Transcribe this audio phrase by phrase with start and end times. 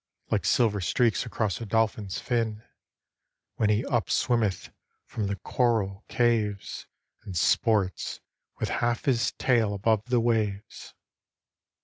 [0.31, 2.63] Like silver streaks across a dolphin's fin,
[3.57, 4.73] When he upswimmeth
[5.05, 6.87] from the coral caves,
[7.21, 8.19] And sports
[8.57, 10.95] with half his tail above the waves.